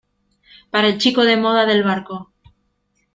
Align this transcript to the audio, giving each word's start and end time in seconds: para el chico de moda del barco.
para 0.71 0.87
el 0.87 0.97
chico 0.97 1.21
de 1.25 1.37
moda 1.37 1.67
del 1.67 1.83
barco. 1.83 2.33